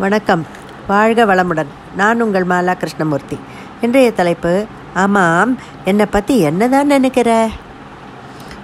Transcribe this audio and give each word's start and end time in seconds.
வணக்கம். 0.00 0.46
வாழ்க 0.86 1.24
வளமுடன். 1.24 1.66
நான் 1.96 2.20
உங்கள் 2.20 2.46
மாலா 2.46 2.74
கிருஷ்ணமூர்த்தி. 2.74 3.38
இன்றைய 3.80 4.12
தலைப்பு 4.12 4.66
ஆமாம் 4.94 5.58
என்னை 5.84 6.06
பற்றி 6.06 6.38
என்னதான் 6.38 6.86
நினைக்கிற? 6.86 7.48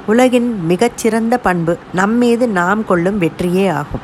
உலகின் 0.06 0.66
மிகச்சிறந்த 0.66 1.38
பண்பு 1.38 1.78
நம் 1.92 2.16
மீது 2.16 2.48
நாம் 2.48 2.84
கொள்ளும் 2.84 3.18
வெற்றியே 3.18 3.68
ஆகும். 3.68 4.00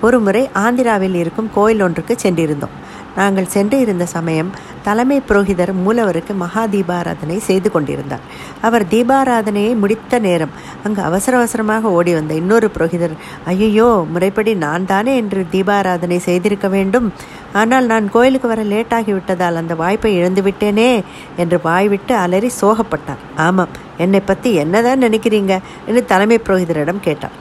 ஒரு 0.00 0.20
முறை 0.20 0.50
ஆந்திராவில் 0.54 1.14
இருக்கும் 1.14 1.50
கோயில் 1.54 1.80
ஒன்றுக்கு 1.80 2.16
சென்றிருந்தோம். 2.22 2.87
நாங்கள் 3.18 3.52
சென்று 3.54 3.76
இருந்த 3.84 4.04
சமயம் 4.16 4.50
தலைமை 4.86 5.16
புரோகிதர் 5.28 5.72
மூலவருக்கு 5.84 6.32
மகா 6.42 6.62
தீபாராதனை 6.66 7.38
செய்து 7.48 7.68
கொண்டிருந்தார். 7.70 8.24
அவர் 8.60 8.84
தீபாராதனையை 8.92 9.72
முடித்த 9.82 10.18
நேரம் 10.18 10.52
அங்கு 10.84 11.00
அவசர 11.02 11.36
அவசரமாக 11.36 11.90
ஓடி 11.90 12.12
வந்த 12.14 12.34
இன்னொரு 12.34 12.68
புரோகிதர் 12.76 13.14
ஐயோ 13.44 13.88
முறைப்படி 14.14 14.54
நான் 14.66 14.86
தானே 14.86 15.14
என்று 15.16 15.42
தீபாராதனை 15.54 16.18
செய்திருக்க 16.28 16.68
வேண்டும். 16.68 17.08
ஆனால் 17.52 17.86
நான் 17.86 18.06
கோயிலுக்கு 18.10 18.48
வர 18.48 18.62
லேட்டாகி 18.74 19.12
விட்டதால் 19.16 19.60
அந்த 19.62 19.74
வாய்ப்பை 19.74 20.12
இழந்து 20.16 20.42
விட்டேனே 20.42 20.90
என்று 21.36 21.58
வாய்விட்டு 21.62 22.14
அலறி 22.24 22.50
சோகப்பட்டார். 22.60 23.22
ஆமாம் 23.36 23.74
என்னை 23.96 24.20
பற்றி 24.20 24.50
என்னதான் 24.54 25.04
நினைக்கிறீங்க? 25.06 25.54
என்று 25.86 26.02
தலைமை 26.04 26.40
புரோகிதரிடம் 26.46 27.04
கேட்டார். 27.08 27.36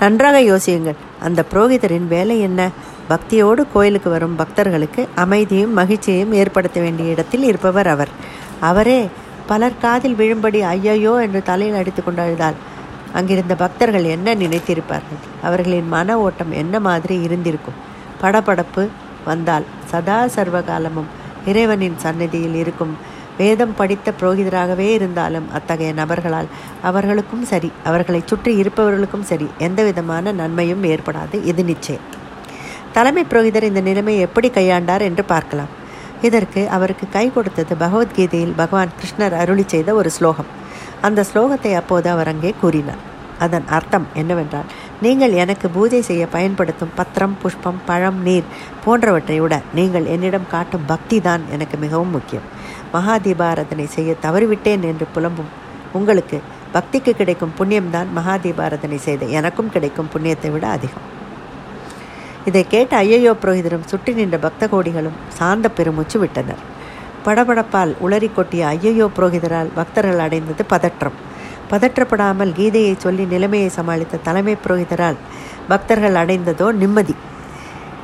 நன்றாக 0.00 0.38
யோசியுங்கள். 0.40 1.00
அந்த 1.26 1.40
புரோகிதரின் 1.52 2.08
வேலை 2.14 2.36
என்ன? 2.40 2.60
பக்தியோடு 3.08 3.66
கோயிலுக்கு 3.72 4.10
வரும் 4.10 4.36
பக்தர்களுக்கு 4.36 5.08
அமைதியும் 5.14 5.72
மகிழ்ச்சியையும் 5.78 6.32
ஏற்படுத்த 6.32 6.80
வேண்டிய 6.80 7.10
இடத்தில் 7.10 7.42
இருப்பவர் 7.42 7.86
அவர். 7.86 8.08
அவரே 8.60 9.08
பலர் 9.46 9.80
காதில் 9.80 10.14
விழும்படி 10.14 10.60
ஐயையோ 10.60 11.22
என்று 11.22 11.42
தலையில் 11.42 11.74
அடித்து 11.74 12.04
கொண்டு 12.04 12.52
அங்கிருந்த 13.14 13.54
பக்தர்கள் 13.54 14.04
என்ன 14.04 14.34
நினைத்திருப்பார்கள்? 14.34 15.22
அவர்களின் 15.42 15.88
மன 15.88 16.18
ஓட்டம் 16.18 16.52
என்ன 16.52 16.80
மாதிரி 16.80 17.20
இருந்திருக்கும்? 17.22 17.80
படபடப்பு 18.22 18.88
வந்தால் 19.24 19.66
சதா 19.84 20.26
சர்வ 20.26 20.62
காலமும் 20.62 21.10
இறைவனின் 21.46 21.98
சந்நிதியில் 21.98 22.54
இருக்கும். 22.54 22.96
வேதம் 23.38 23.74
படித்த 23.76 24.12
புரோகிதராகவே 24.20 24.88
இருந்தாலும் 24.92 25.50
அத்தகைய 25.52 25.92
நபர்களால் 25.92 26.46
அவர்களுக்கும் 26.82 27.44
சரி 27.44 27.72
அவர்களை 27.84 28.22
சுற்றி 28.24 28.54
இருப்பவர்களுக்கும் 28.62 29.28
சரி 29.30 29.46
எந்த 29.58 29.82
விதமான 29.82 30.32
நன்மையும் 30.32 30.84
ஏற்படாது. 30.84 31.44
இது 31.44 31.64
நிச்சயம். 31.64 32.20
தலைமை 32.96 33.22
புரோகிதர் 33.30 33.68
இந்த 33.68 33.80
நிலைமையை 33.90 34.22
எப்படி 34.26 34.48
கையாண்டார் 34.56 35.04
என்று 35.08 35.22
பார்க்கலாம். 35.32 35.72
இதற்கு 36.28 36.60
அவருக்கு 36.76 37.06
கை 37.14 37.24
கொடுத்தது 37.36 37.72
பகவத்கீதையில் 37.84 38.58
பகவான் 38.60 38.92
கிருஷ்ணர் 38.98 39.34
அருளி 39.42 39.64
செய்த 39.72 39.90
ஒரு 40.00 40.10
ஸ்லோகம். 40.16 40.50
அந்த 41.06 41.20
ஸ்லோகத்தை 41.30 41.72
அப்போது 41.78 42.08
அவர் 42.14 42.30
அங்கே 42.32 42.50
கூறினார். 42.62 43.00
அதன் 43.44 43.66
அர்த்தம் 43.76 44.06
என்னவென்றால் 44.20 44.68
நீங்கள் 45.04 45.32
எனக்கு 45.42 45.66
பூஜை 45.76 46.00
செய்ய 46.08 46.24
பயன்படுத்தும் 46.34 46.92
பத்திரம் 46.98 47.34
புஷ்பம் 47.42 47.80
பழம் 47.88 48.20
நீர் 48.26 48.50
போன்றவற்றை 48.84 49.38
விட 49.44 49.54
நீங்கள் 49.78 50.06
என்னிடம் 50.14 50.50
காட்டும் 50.52 50.84
பக்தி 50.92 51.18
தான் 51.28 51.44
எனக்கு 51.54 51.78
மிகவும் 51.84 52.14
முக்கியம். 52.16 52.46
மகா 52.94 53.16
தீபாரதனை 53.24 53.86
செய்ய 53.96 54.14
தவறிவிட்டேன் 54.26 54.84
என்று 54.90 55.08
புலம்பும் 55.16 55.50
உங்களுக்கு 56.00 56.38
பக்திக்கு 56.76 57.14
கிடைக்கும் 57.22 57.56
புண்ணியம்தான் 57.58 58.12
மகா 58.18 58.36
தீபாரதனை 58.44 59.00
செய்த 59.08 59.32
எனக்கும் 59.40 59.72
கிடைக்கும் 59.76 60.12
புண்ணியத்தை 60.14 60.52
விட 60.54 60.66
அதிகம். 60.76 61.08
இதை 62.48 62.62
கேட்ட 62.66 62.92
ஐயையோ 62.96 63.32
புரோகிதரும் 63.42 63.88
சுற்றி 63.90 64.12
நின்ற 64.12 64.36
பக்த 64.38 64.68
கோடிகளும் 64.72 65.18
சாந்த 65.38 65.66
பெருமூச்சு 65.68 66.16
விட்டனர். 66.18 66.62
படபடப்பால் 67.26 67.92
உளறி 68.04 68.28
கொட்டிய 68.36 68.62
ஐயையோ 68.66 69.06
புரோகிதரால் 69.16 69.70
பக்தர்கள் 69.74 70.22
அடைந்தது 70.26 70.64
பதற்றம். 70.72 71.18
பதற்றப்படாமல் 71.70 72.54
கீதையை 72.58 72.94
சொல்லி 73.04 73.24
நிலைமையை 73.24 73.68
சமாளித்த 73.76 74.22
தலைமை 74.28 74.54
புரோகிதரால் 74.64 75.20
பக்தர்கள் 75.68 76.18
அடைந்ததோ 76.22 76.66
நிம்மதி. 76.80 77.14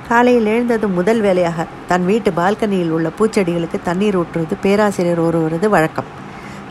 காலையில் 0.08 0.48
எழுந்ததும் 0.52 0.94
முதல் 0.98 1.20
வேலையாக 1.20 1.66
தன் 1.88 2.04
வீட்டு 2.10 2.30
பால்கனியில் 2.38 2.94
உள்ள 2.98 3.08
பூச்செடிகளுக்கு 3.18 3.78
தண்ணீர் 3.88 4.16
ஊற்றுவது 4.20 4.56
பேராசிரியர் 4.64 5.20
ஒருவரது 5.26 5.68
வழக்கம். 5.68 6.08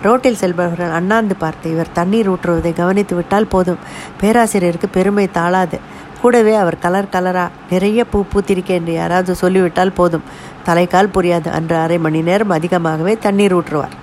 ரோட்டில் 0.06 0.40
செல்பவர்கள் 0.42 0.96
அண்ணாந்து 1.00 1.36
பார்த்து 1.36 1.68
இவர் 1.76 1.96
தண்ணீர் 2.00 2.30
ஊற்றுவதை 2.30 2.72
கவனித்து 2.80 3.14
விட்டால் 3.16 3.52
போதும். 3.54 3.84
பேராசிரியருக்கு 4.22 4.90
பெருமை 4.98 5.28
தாளாது 5.38 5.78
கூடவே 6.22 6.56
அவர் 6.56 6.80
கலர் 6.80 7.12
கலராக 7.12 7.50
நிறைய 7.70 8.06
பூ 8.06 8.24
பூத்திருக்கேன் 8.34 8.80
என்று 8.80 8.94
யாராவது 8.94 9.36
சொல்லிவிட்டால் 9.36 9.92
போதும். 9.92 10.24
தலைக்கால் 10.66 11.14
புரியாது. 11.14 11.50
அன்று 11.50 11.76
அரை 11.76 11.98
மணி 11.98 12.22
நேரம் 12.22 12.50
அதிகமாகவே 12.50 13.18
தண்ணீர் 13.18 13.56
ஊற்றுவார். 13.56 13.96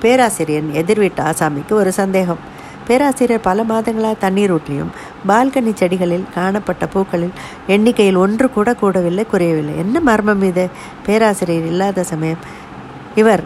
பேராசிரியன் 0.00 0.72
எதிர்வீட்டு 0.72 1.22
ஆசாமிக்கு 1.22 1.72
ஒரு 1.72 1.92
சந்தேகம். 1.92 2.52
பேராசிரியர் 2.86 3.40
பல 3.40 3.62
மாதங்களாக 3.62 4.18
தண்ணீர் 4.18 4.54
ஊற்றியும் 4.54 4.90
பால்கனி 5.28 5.72
செடிகளில் 5.80 6.24
காணப்பட்ட 6.34 6.86
பூக்களில் 6.86 7.32
எண்ணிக்கையில் 7.66 8.16
ஒன்று 8.16 8.50
கூட 8.50 8.72
கூடவில்லை 8.72 9.26
குறையவில்லை. 9.26 9.78
என்ன 9.78 10.00
மர்மம் 10.00 10.42
இது? 10.42 10.70
பேராசிரியர் 11.06 11.66
இல்லாத 11.66 12.02
சமயம் 12.02 12.42
இவர் 13.14 13.44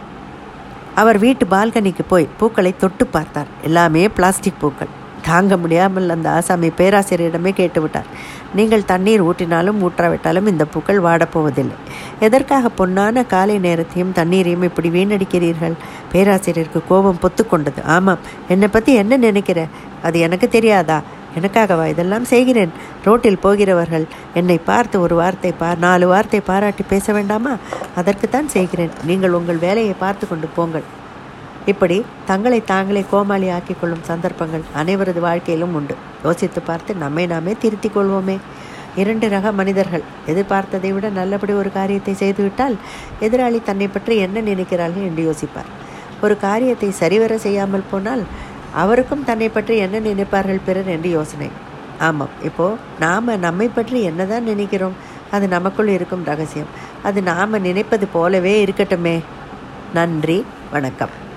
அவர் 0.95 1.17
வீட்டு 1.17 1.45
பால்கனிக்கு 1.45 2.03
போய் 2.07 2.27
பூக்களை 2.37 2.73
தொட்டு 2.77 3.07
பார்த்தார். 3.07 3.47
எல்லாமே 3.63 4.09
பிளாஸ்டிக் 4.09 4.59
பூக்கள். 4.59 4.97
தாங்க 5.21 5.57
முடியாமல் 5.57 6.09
அந்த 6.09 6.29
ஆசாமி 6.29 6.69
பேராசிரியரிடமே 6.77 7.51
கேட்டுவிட்டார். 7.59 8.09
நீங்கள் 8.55 8.85
தண்ணீர் 8.85 9.23
ஊற்றினாலும் 9.23 9.81
ஊற்றாவிட்டாலும் 9.85 10.47
இந்த 10.47 10.65
பூக்கள் 10.65 11.03
வாடப்போவதில்லை. 11.03 11.77
எதற்காக 12.19 12.69
பொன்னான 12.79 13.25
காலை 13.25 13.59
நேரத்தையும் 13.59 14.11
தண்ணீரையும் 14.11 14.63
இப்படி 14.63 14.89
வீணடிக்கிறீர்கள்? 14.89 15.75
பேராசிரியருக்கு 16.11 16.81
கோபம் 16.87 17.21
பொத்துக்கொண்டது 17.23 17.83
ஆமாம். 17.83 18.19
என்னை 18.47 18.67
பற்றி 18.67 18.93
என்ன 18.93 19.17
நினைக்கிற? 19.17 19.67
அது 20.03 20.19
எனக்கு 20.19 20.49
தெரியாதா? 20.49 20.99
எனக்காகவா 21.35 21.87
இதெல்லாம் 21.87 22.23
செய்கிறேன்? 22.23 22.71
ரோட்டில் 23.03 23.39
போகிறவர்கள் 23.39 24.05
என்னை 24.33 24.57
பார்த்து 24.57 25.01
ஒரு 25.01 25.15
வார்த்தை 25.15 25.51
பா 25.51 25.75
நாலு 25.75 26.07
வார்த்தை 26.07 26.39
பாராட்டி 26.39 26.83
பேச 26.83 27.13
வேண்டாமா? 27.13 27.53
அதற்குத்தான் 27.95 28.47
செய்கிறேன். 28.47 28.95
நீங்கள் 29.05 29.33
உங்கள் 29.33 29.57
வேலையை 29.57 29.95
பார்த்து 29.99 30.27
கொண்டு 30.27 30.47
போங்கள். 30.55 30.87
இப்படி 31.65 32.05
தங்களை 32.25 32.63
தாங்களே 32.63 33.05
கோமாளி 33.11 33.49
ஆக்கிக் 33.49 33.79
கொள்ளும் 33.81 34.03
சந்தர்ப்பங்கள் 34.03 34.63
அனைவரது 34.75 35.19
வாழ்க்கையிலும் 35.19 35.73
உண்டு. 35.73 35.95
யோசித்து 36.23 36.61
பார்த்து 36.61 36.95
நம்மை 36.95 37.27
நாமே 37.27 37.55
திருத்திக் 37.59 37.97
கொள்வோமே. 37.97 38.37
இரண்டு 38.95 39.29
ரக 39.29 39.51
மனிதர்கள் 39.51 40.03
எதிர்பார்த்ததை 40.27 40.93
விட 40.93 41.09
நல்லபடி 41.09 41.53
ஒரு 41.53 41.71
காரியத்தை 41.71 42.13
செய்துவிட்டால் 42.13 42.75
எதிராளி 43.21 43.63
தன்னை 43.63 43.87
பற்றி 43.87 44.17
என்ன 44.17 44.41
நினைக்கிறார்கள் 44.41 45.07
என்று 45.09 45.23
யோசிப்பார். 45.29 45.69
ஒரு 46.21 46.37
காரியத்தை 46.37 46.91
சரிவர 46.91 47.37
செய்யாமல் 47.37 47.89
போனால் 47.91 48.23
அவருக்கும் 48.73 49.23
தன்னை 49.23 49.49
பற்றி 49.49 49.77
என்ன 49.77 49.99
நினைப்பார்கள் 49.99 50.65
பிறர் 50.65 50.87
என்று 50.87 51.09
யோசனை. 51.09 51.49
ஆமாம் 51.99 52.29
இப்போது 52.43 52.77
நாம் 52.99 53.39
நம்மை 53.39 53.67
பற்றி 53.67 54.01
என்னதான் 54.01 54.43
நினைக்கிறோம்? 54.43 54.93
அது 55.31 55.47
நமக்குள் 55.47 55.87
இருக்கும் 55.87 56.23
ரகசியம். 56.23 56.67
அது 57.03 57.21
நாம் 57.21 57.61
நினைப்பது 57.61 58.07
போலவே 58.07 58.65
இருக்கட்டுமே. 58.65 59.19
நன்றி 59.93 60.45
வணக்கம். 60.71 61.27